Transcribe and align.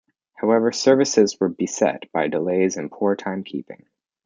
However, 0.33 0.71
services 0.71 1.39
were 1.39 1.47
beset 1.47 2.11
by 2.11 2.27
delays 2.27 2.75
and 2.75 2.89
poor 2.91 3.15
timekeeping. 3.15 3.83